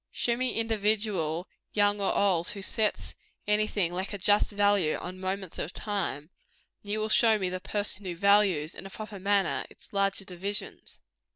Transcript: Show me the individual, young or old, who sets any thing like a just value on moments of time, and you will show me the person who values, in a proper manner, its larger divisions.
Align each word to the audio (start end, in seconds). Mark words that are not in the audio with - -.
Show 0.11 0.35
me 0.35 0.53
the 0.53 0.59
individual, 0.59 1.47
young 1.73 2.01
or 2.01 2.11
old, 2.17 2.47
who 2.49 2.63
sets 2.63 3.15
any 3.45 3.67
thing 3.67 3.93
like 3.93 4.13
a 4.13 4.17
just 4.17 4.49
value 4.51 4.95
on 4.95 5.19
moments 5.19 5.59
of 5.59 5.73
time, 5.73 6.31
and 6.81 6.91
you 6.91 6.99
will 6.99 7.07
show 7.07 7.37
me 7.37 7.49
the 7.49 7.59
person 7.59 8.05
who 8.05 8.15
values, 8.15 8.73
in 8.73 8.87
a 8.87 8.89
proper 8.89 9.19
manner, 9.19 9.63
its 9.69 9.93
larger 9.93 10.25
divisions. 10.25 11.01